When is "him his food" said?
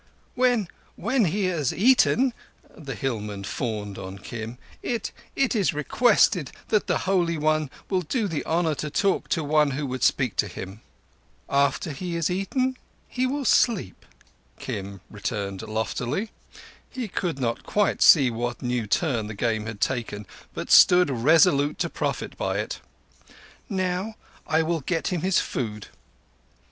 25.09-25.89